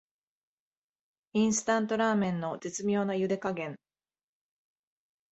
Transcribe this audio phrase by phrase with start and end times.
[1.33, 3.75] インスタントラーメンの絶妙なゆで加減